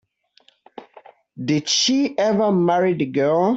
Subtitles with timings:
[1.45, 3.49] Did she ever marry the girl?